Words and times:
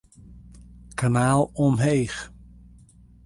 Kanaal 0.99 1.41
omheech. 1.63 2.17